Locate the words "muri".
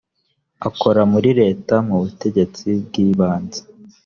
1.11-1.29